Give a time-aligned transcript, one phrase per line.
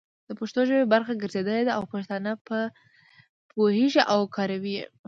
[0.27, 2.57] د پښتو ژبې برخه ګرځېدلي دي او پښتانه په
[3.53, 4.83] پوهيږي او کاروي يې،